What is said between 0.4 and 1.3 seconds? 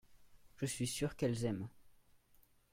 je suis sûr